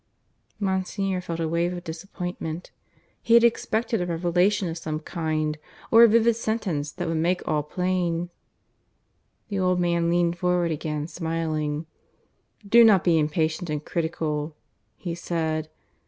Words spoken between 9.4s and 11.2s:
The old man leaned forward again